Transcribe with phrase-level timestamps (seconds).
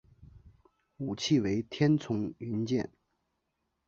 [0.97, 2.89] 武器为天丛云剑。